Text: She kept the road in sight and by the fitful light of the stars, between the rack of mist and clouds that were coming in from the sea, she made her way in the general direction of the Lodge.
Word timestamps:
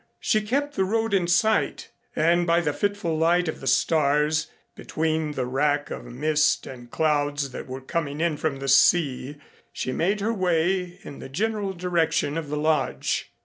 She 0.19 0.41
kept 0.41 0.73
the 0.75 0.83
road 0.83 1.13
in 1.13 1.27
sight 1.27 1.91
and 2.15 2.47
by 2.47 2.59
the 2.59 2.73
fitful 2.73 3.15
light 3.19 3.47
of 3.47 3.59
the 3.59 3.67
stars, 3.67 4.47
between 4.73 5.33
the 5.33 5.45
rack 5.45 5.91
of 5.91 6.05
mist 6.05 6.65
and 6.65 6.89
clouds 6.89 7.51
that 7.51 7.67
were 7.67 7.81
coming 7.81 8.19
in 8.19 8.35
from 8.37 8.57
the 8.57 8.67
sea, 8.67 9.37
she 9.71 9.91
made 9.91 10.19
her 10.19 10.33
way 10.33 10.97
in 11.03 11.19
the 11.19 11.29
general 11.29 11.73
direction 11.73 12.35
of 12.35 12.49
the 12.49 12.57
Lodge. 12.57 13.31